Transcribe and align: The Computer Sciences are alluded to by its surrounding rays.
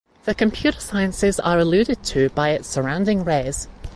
The 0.25 0.33
Computer 0.33 0.79
Sciences 0.79 1.39
are 1.39 1.59
alluded 1.59 2.01
to 2.05 2.29
by 2.29 2.49
its 2.53 2.67
surrounding 2.67 3.23
rays. 3.23 3.67